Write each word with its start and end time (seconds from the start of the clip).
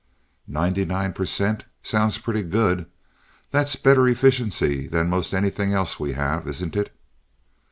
"Ninety 0.47 0.83
nine 0.83 1.13
percent. 1.13 1.65
Sounds 1.83 2.17
pretty 2.17 2.41
good. 2.41 2.87
That's 3.51 3.75
better 3.75 4.07
efficiency 4.07 4.87
than 4.87 5.09
most 5.09 5.31
anything 5.31 5.73
else 5.73 5.99
we 5.99 6.13
have, 6.13 6.47
isn't 6.47 6.75
it?" 6.75 6.91